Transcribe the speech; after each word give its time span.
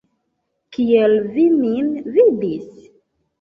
Kiel 0.77 1.13
vi 1.35 1.43
min 1.59 1.93
vidis? 2.17 2.67